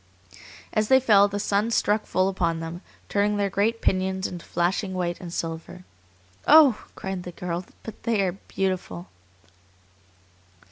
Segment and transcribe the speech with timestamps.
[0.73, 4.95] As they fell the sun struck full upon them, turning their great pinions into flashing
[4.95, 5.83] white and silver.
[6.47, 9.09] "Oh!" cried the girl, "but they are beautiful!"